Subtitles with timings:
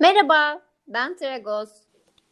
[0.00, 1.70] Merhaba, ben Tragos.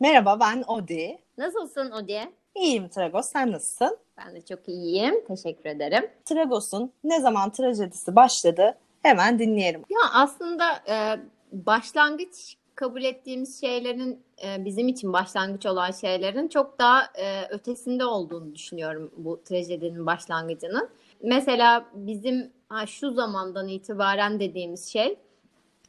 [0.00, 1.18] Merhaba ben Odi.
[1.38, 2.20] Nasılsın Odi?
[2.54, 3.98] İyiyim Tragos, sen nasılsın?
[4.18, 6.10] Ben de çok iyiyim, teşekkür ederim.
[6.24, 9.84] Tragos'un ne zaman trajedisi başladı hemen dinleyelim.
[9.90, 11.20] Ya aslında e,
[11.52, 18.54] başlangıç kabul ettiğimiz şeylerin e, bizim için başlangıç olan şeylerin çok daha e, ötesinde olduğunu
[18.54, 20.88] düşünüyorum bu trajedinin başlangıcının.
[21.22, 25.18] Mesela bizim ha, şu zamandan itibaren dediğimiz şey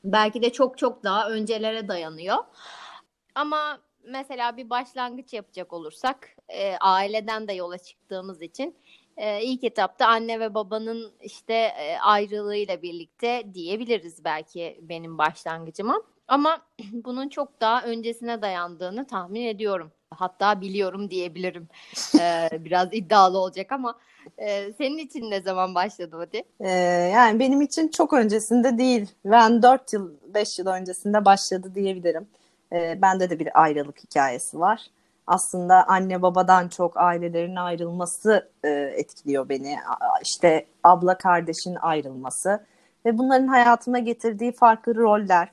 [0.04, 2.38] belki de çok çok daha öncelere dayanıyor.
[3.36, 8.76] Ama mesela bir başlangıç yapacak olursak e, aileden de yola çıktığımız için
[9.18, 16.02] e, ilk etapta anne ve babanın işte e, ayrılığıyla birlikte diyebiliriz belki benim başlangıcıma.
[16.28, 19.92] Ama bunun çok daha öncesine dayandığını tahmin ediyorum.
[20.12, 21.68] Hatta biliyorum diyebilirim.
[22.20, 24.00] Ee, biraz iddialı olacak ama
[24.38, 26.44] e, senin için ne zaman başladı Odi?
[26.60, 26.70] Ee,
[27.14, 29.12] yani benim için çok öncesinde değil.
[29.26, 32.28] Ben 4 yıl, 5 yıl öncesinde başladı diyebilirim.
[32.74, 34.82] Ee, bende de bir ayrılık hikayesi var.
[35.28, 39.78] Aslında anne babadan çok ailelerin ayrılması e, etkiliyor beni.
[40.24, 42.66] İşte abla kardeşin ayrılması
[43.06, 45.52] ve bunların hayatıma getirdiği farklı roller,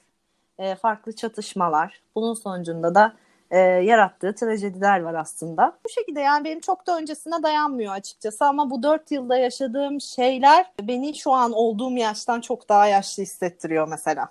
[0.59, 2.03] e, farklı çatışmalar.
[2.15, 3.13] Bunun sonucunda da
[3.57, 5.79] e, yarattığı trajediler var aslında.
[5.85, 10.67] Bu şekilde yani benim çok da öncesine dayanmıyor açıkçası ama bu dört yılda yaşadığım şeyler
[10.83, 14.29] beni şu an olduğum yaştan çok daha yaşlı hissettiriyor mesela.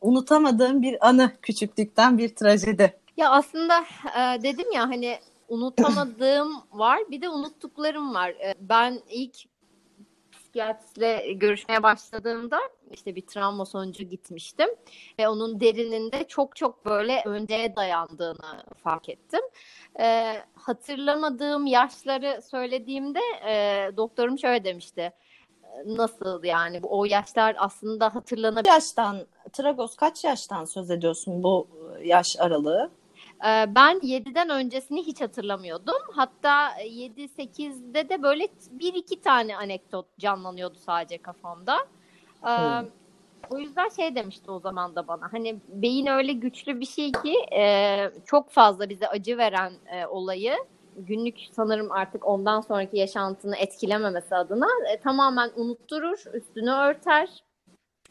[0.00, 2.98] Unutamadığım bir anı küçüklükten bir trajedi.
[3.16, 3.84] Ya aslında
[4.18, 5.18] e, dedim ya hani
[5.48, 8.28] unutamadığım var bir de unuttuklarım var.
[8.28, 9.36] E, ben ilk
[10.52, 12.58] psikiyatristle görüşmeye başladığımda
[12.90, 14.68] işte bir travma sonucu gitmiştim
[15.18, 19.40] ve onun derininde çok çok böyle önceye dayandığını fark ettim.
[20.00, 25.12] E, hatırlamadığım yaşları söylediğimde e, doktorum şöyle demişti.
[25.86, 28.72] Nasıl yani o yaşlar aslında hatırlanabilir.
[28.72, 31.68] Yaştan, Tragos kaç yaştan söz ediyorsun bu
[32.02, 32.90] yaş aralığı?
[33.44, 35.96] Ee, Ben 7'den öncesini hiç hatırlamıyordum.
[36.12, 41.76] Hatta 7-8'de de böyle bir iki tane anekdot canlanıyordu sadece kafamda.
[42.46, 42.88] Ee, Hmm.
[43.50, 45.32] O yüzden şey demişti o zaman da bana.
[45.32, 50.54] Hani beyin öyle güçlü bir şey ki e, çok fazla bize acı veren e, olayı
[50.96, 57.28] günlük sanırım artık ondan sonraki yaşantını etkilememesi adına e, tamamen unutturur, üstünü örter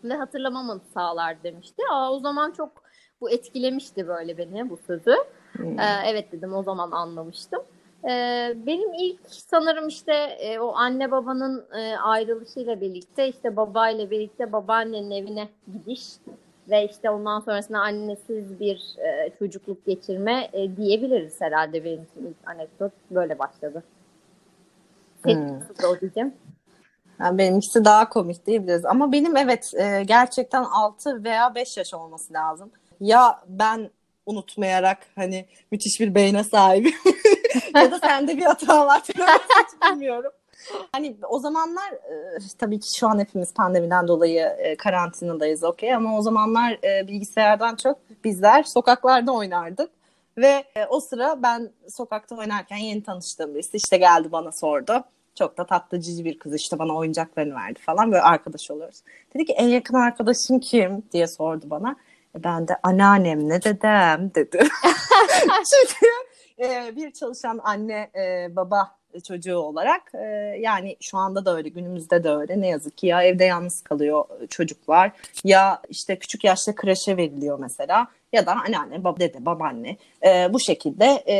[0.04, 1.84] ve hatırlamamamı sağlar demişti.
[1.92, 2.84] Aa, o zaman çok
[3.22, 5.16] bu etkilemişti böyle beni bu sözü.
[5.52, 5.80] Hmm.
[5.80, 7.62] Ee, evet dedim o zaman anlamıştım.
[8.04, 14.52] Ee, benim ilk sanırım işte e, o anne babanın e, ayrılışıyla birlikte işte babayla birlikte
[14.52, 16.08] babaannenin evine gidiş
[16.70, 22.50] ve işte ondan sonrasında annesiz bir e, çocukluk geçirme e, diyebiliriz herhalde benim için ilk
[22.50, 23.84] anekdot böyle başladı.
[25.24, 25.60] Senin Hmm.
[25.60, 26.34] nasıl diyeceğim?
[27.20, 28.86] Yani benimkisi daha komik diyebiliriz.
[28.86, 32.72] Ama benim evet e, gerçekten 6 veya 5 yaş olması lazım.
[33.02, 33.90] Ya ben
[34.26, 36.94] unutmayarak hani müthiş bir beyne sahibim
[37.76, 39.02] ya da sende bir hata var.
[39.08, 40.32] Hiç bilmiyorum.
[40.92, 46.18] Hani o zamanlar e, tabii ki şu an hepimiz pandemiden dolayı e, karantinadayız okey ama
[46.18, 49.90] o zamanlar e, bilgisayardan çok bizler sokaklarda oynardık.
[50.38, 55.04] Ve e, o sıra ben sokakta oynarken yeni tanıştığım birisi işte geldi bana sordu.
[55.36, 59.02] Çok da tatlı cici bir kız işte bana oyuncaklarını verdi falan böyle arkadaş oluyoruz.
[59.36, 61.96] Dedi ki en yakın arkadaşın kim diye sordu bana.
[62.36, 64.68] Ben de anneannemle dedem dedim.
[65.48, 66.08] Çünkü
[66.60, 68.92] e, bir çalışan anne e, baba
[69.28, 70.26] çocuğu olarak e,
[70.60, 74.26] yani şu anda da öyle günümüzde de öyle ne yazık ki ya evde yalnız kalıyor
[74.50, 75.12] çocuklar
[75.44, 80.60] ya işte küçük yaşta kreşe veriliyor mesela ya da anneanne baba dede babaanne e, bu
[80.60, 81.36] şekilde e,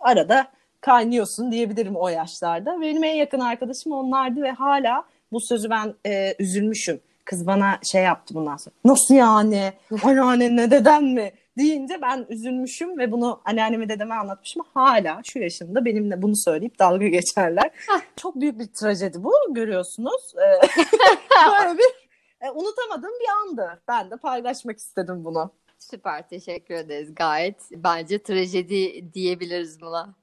[0.00, 0.46] arada
[0.80, 2.80] kaynıyorsun diyebilirim o yaşlarda.
[2.80, 7.00] Benim en yakın arkadaşım onlardı ve hala bu sözü ben e, üzülmüşüm.
[7.30, 8.74] Kız bana şey yaptı bundan sonra.
[8.84, 9.72] Nasıl yani?
[10.02, 11.32] Anneannenle deden mi?
[11.58, 14.62] deyince ben üzülmüşüm ve bunu anneanneme dedeme anlatmışım.
[14.74, 17.70] Hala şu yaşımda benimle bunu söyleyip dalga geçerler.
[18.16, 20.34] Çok büyük bir trajedi bu görüyorsunuz.
[20.36, 20.66] Ee,
[21.64, 22.08] Böyle bir
[22.46, 23.82] e, unutamadığım bir andı.
[23.88, 25.52] Ben de paylaşmak istedim bunu.
[25.78, 27.60] Süper teşekkür ederiz gayet.
[27.70, 30.14] Bence trajedi diyebiliriz buna.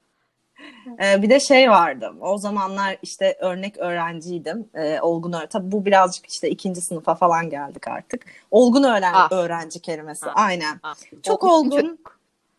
[1.03, 2.13] Ee, bir de şey vardı.
[2.21, 4.69] O zamanlar işte örnek öğrenciydim.
[4.75, 5.49] Ee, olgun öğrenci.
[5.49, 8.25] Tabii bu birazcık işte ikinci sınıfa falan geldik artık.
[8.51, 9.31] Olgun öğren Ah.
[9.31, 10.25] öğrenci kelimesi.
[10.29, 10.33] Ah.
[10.35, 10.79] Aynen.
[10.81, 10.93] Ha,
[11.23, 11.99] Çok olgun.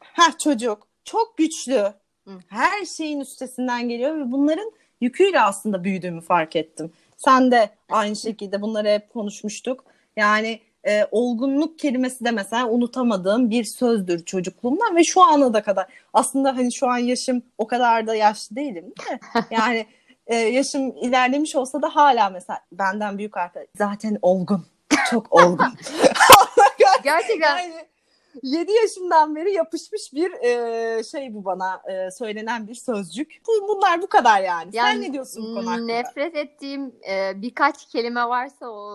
[0.00, 0.86] Heh, çocuk.
[1.04, 1.92] Çok güçlü.
[2.28, 2.30] Hı.
[2.48, 6.92] Her şeyin üstesinden geliyor ve bunların yüküyle aslında büyüdüğümü fark ettim.
[7.16, 9.84] Sen de aynı şekilde bunları hep konuşmuştuk.
[10.16, 15.86] Yani e, olgunluk kelimesi de mesela unutamadığım bir sözdür çocukluğumdan ve şu ana da kadar.
[16.12, 19.18] Aslında hani şu an yaşım o kadar da yaşlı değilim de
[19.50, 19.86] yani
[20.26, 24.66] e, yaşım ilerlemiş olsa da hala mesela benden büyük arkadaş zaten olgun.
[25.10, 25.66] Çok olgun.
[27.04, 27.74] Gerçekten yani
[28.42, 33.40] 7 yaşımdan beri yapışmış bir e, şey bu bana e, söylenen bir sözcük.
[33.46, 34.72] Bu, bunlar bu kadar yani.
[34.72, 35.86] Sen Yani ne diyorsun bu konu hakkında?
[35.86, 38.88] Nefret ettiğim e, birkaç kelime varsa o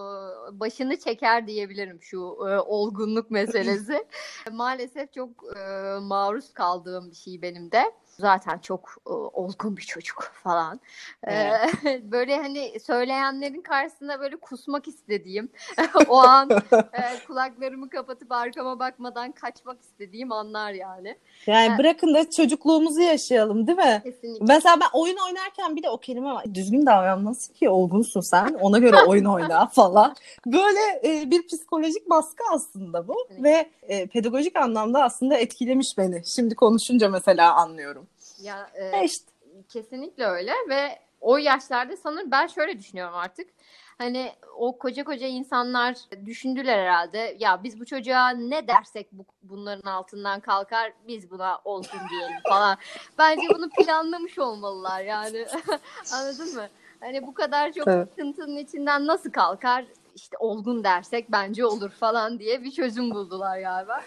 [0.52, 4.06] başını çeker diyebilirim şu e, olgunluk meselesi.
[4.52, 5.60] Maalesef çok e,
[6.00, 7.84] maruz kaldığım bir şey benim de.
[8.20, 10.80] Zaten çok e, olgun bir çocuk falan.
[11.28, 11.52] E,
[12.12, 15.50] böyle hani söyleyenlerin karşısında böyle kusmak istediğim
[16.08, 21.18] o an e, kulaklarımı kapatıp arkama bakmadan kaçmak istediğim anlar yani.
[21.48, 21.78] Yani Ha.
[21.78, 24.02] bırakın da çocukluğumuzu yaşayalım değil mi?
[24.04, 24.46] Kesinlikle.
[24.48, 26.46] Mesela ben oyun oynarken bir de o kelime var.
[26.54, 28.54] Düzgün davranması ki olgunsun sen.
[28.54, 30.16] Ona göre oyun oyna falan.
[30.46, 33.16] Böyle e, bir psikolojik baskı aslında bu.
[33.30, 33.44] Evet.
[33.44, 36.22] Ve e, pedagojik anlamda aslında etkilemiş beni.
[36.26, 38.03] Şimdi konuşunca mesela anlıyorum.
[38.44, 39.32] Ya, e, E işte.
[39.70, 43.50] Kesinlikle öyle ve o yaşlarda sanırım ben şöyle düşünüyorum artık.
[43.98, 45.96] Hani o koca koca insanlar
[46.26, 47.36] düşündüler herhalde.
[47.40, 52.78] Ya biz bu çocuğa ne dersek bu, bunların altından kalkar biz buna olsun diyelim falan.
[53.18, 55.46] Bence bunu planlamış olmalılar yani.
[56.14, 56.68] Anladın mı?
[57.00, 58.10] Hani bu kadar çok Evet.
[58.10, 59.86] sıkıntının içinden nasıl kalkar?
[60.16, 64.02] İşte olgun dersek bence olur falan diye bir çözüm buldular galiba.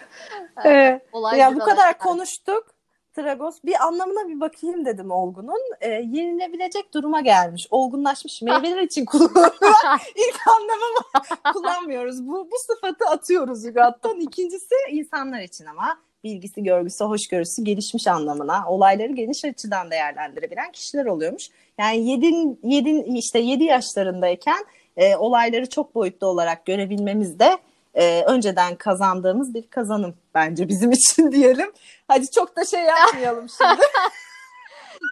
[0.64, 1.02] Evet.
[1.12, 2.75] Olay Ya bu kadar konuştuk.
[3.16, 5.60] Tragos bir anlamına bir bakayım dedim olgunun.
[5.80, 7.66] E, yenilebilecek duruma gelmiş.
[7.70, 11.22] Olgunlaşmış meyveler için kullanılan ilk anlamı
[11.52, 12.28] kullanmıyoruz.
[12.28, 14.20] Bu, bu sıfatı atıyoruz lügattan.
[14.20, 21.48] İkincisi insanlar için ama bilgisi, görgüsü, hoşgörüsü gelişmiş anlamına, olayları geniş açıdan değerlendirebilen kişiler oluyormuş.
[21.78, 24.64] Yani yedin, yedin işte 7 yaşlarındayken
[24.96, 27.58] e, olayları çok boyutlu olarak görebilmemiz de
[27.96, 31.72] e, önceden kazandığımız bir kazanım bence bizim için diyelim.
[32.08, 33.82] Hadi çok da şey yapmayalım şimdi.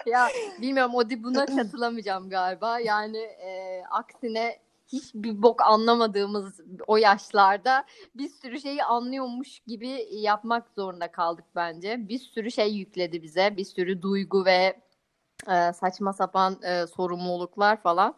[0.06, 0.28] Ya
[0.60, 2.78] bilmiyorum o buna katılamayacağım galiba.
[2.78, 4.58] Yani e, aksine
[4.92, 7.84] hiçbir bok anlamadığımız o yaşlarda
[8.14, 12.08] bir sürü şeyi anlıyormuş gibi yapmak zorunda kaldık bence.
[12.08, 13.56] Bir sürü şey yükledi bize.
[13.56, 14.80] Bir sürü duygu ve
[15.48, 18.14] e, saçma sapan e, sorumluluklar falan.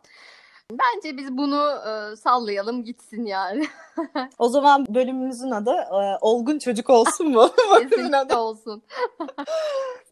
[0.72, 3.66] Bence biz bunu e, sallayalım gitsin yani.
[4.38, 7.50] O zaman bölümümüzün adı e, Olgun Çocuk olsun mu?
[7.78, 8.36] Kesinlikle adı.
[8.36, 8.82] olsun.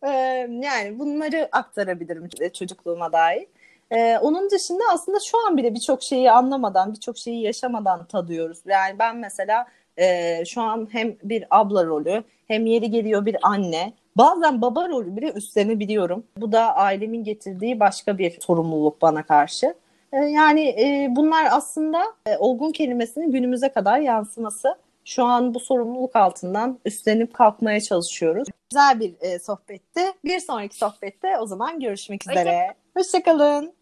[0.02, 0.10] E,
[0.50, 3.46] yani bunları aktarabilirim çocukluğuma dair.
[3.90, 8.58] E, onun dışında aslında şu an bile birçok şeyi anlamadan, birçok şeyi yaşamadan tadıyoruz.
[8.66, 9.66] Yani ben mesela
[9.96, 13.92] e, şu an hem bir abla rolü hem yeri geliyor bir anne.
[14.16, 16.24] Bazen baba rolü bile üstlenebiliyorum.
[16.36, 19.74] Bu da ailemin getirdiği başka bir sorumluluk bana karşı.
[20.14, 24.68] E, yani e, bunlar aslında e, olgun kelimesinin günümüze kadar yansıması.
[25.04, 28.48] Şu an bu sorumluluk altından üstlenip kalkmaya çalışıyoruz.
[28.70, 30.00] Güzel bir e, sohbetti.
[30.24, 32.74] Bir sonraki sohbette o zaman görüşmek üzere.
[32.96, 33.74] Hoşçakalın.